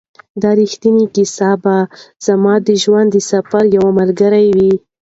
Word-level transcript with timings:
دا 0.41 0.51
ریښتینې 0.59 1.05
کیسه 1.15 1.49
به 1.63 1.75
زما 2.25 2.53
د 2.67 2.69
ژوند 2.83 3.07
د 3.11 3.17
سفر 3.31 3.63
یو 3.77 3.85
ملګری 3.99 4.47
وي. 4.57 4.73